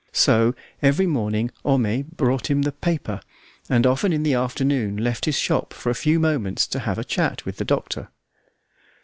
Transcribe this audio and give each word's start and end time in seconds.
So 0.13 0.55
every 0.81 1.05
morning 1.05 1.51
Homais 1.63 2.01
brought 2.01 2.49
him 2.49 2.63
"the 2.63 2.71
paper," 2.71 3.21
and 3.69 3.85
often 3.85 4.11
in 4.11 4.23
the 4.23 4.33
afternoon 4.33 4.97
left 4.97 5.25
his 5.25 5.37
shop 5.37 5.73
for 5.73 5.91
a 5.91 5.93
few 5.93 6.19
moments 6.19 6.65
to 6.69 6.79
have 6.79 6.97
a 6.97 7.03
chat 7.03 7.45
with 7.45 7.57
the 7.57 7.65
Doctor. 7.65 8.09